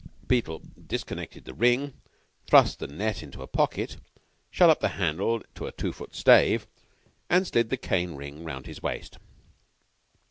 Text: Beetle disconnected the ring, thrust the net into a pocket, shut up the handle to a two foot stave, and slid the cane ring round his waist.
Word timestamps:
Beetle 0.27 0.63
disconnected 0.87 1.45
the 1.45 1.53
ring, 1.53 1.93
thrust 2.47 2.79
the 2.79 2.87
net 2.87 3.21
into 3.21 3.43
a 3.43 3.47
pocket, 3.47 3.97
shut 4.49 4.67
up 4.67 4.79
the 4.79 4.87
handle 4.97 5.43
to 5.53 5.67
a 5.67 5.71
two 5.71 5.93
foot 5.93 6.15
stave, 6.15 6.65
and 7.29 7.45
slid 7.45 7.69
the 7.69 7.77
cane 7.77 8.15
ring 8.15 8.43
round 8.43 8.65
his 8.65 8.81
waist. 8.81 9.19